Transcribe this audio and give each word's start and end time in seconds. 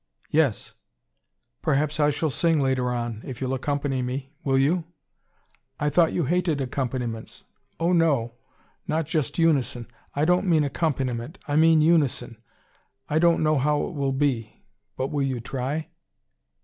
"Yes." 0.31 0.73
"Perhaps 1.61 1.99
I 1.99 2.09
shall 2.09 2.31
sing 2.31 2.59
later 2.59 2.89
on, 2.91 3.21
if 3.23 3.39
you'll 3.39 3.53
accompany 3.53 4.01
me. 4.01 4.33
Will 4.43 4.57
you?" 4.57 4.85
"I 5.79 5.91
thought 5.91 6.11
you 6.11 6.25
hated 6.25 6.59
accompaniments." 6.59 7.43
"Oh, 7.79 7.93
no 7.93 8.33
not 8.87 9.05
just 9.05 9.37
unison. 9.37 9.87
I 10.15 10.25
don't 10.25 10.47
mean 10.47 10.63
accompaniment. 10.63 11.37
I 11.47 11.55
mean 11.55 11.83
unison. 11.83 12.41
I 13.09 13.19
don't 13.19 13.43
know 13.43 13.59
how 13.59 13.85
it 13.85 13.93
will 13.93 14.11
be. 14.11 14.63
But 14.97 15.09
will 15.09 15.21
you 15.21 15.39
try?" 15.39 15.89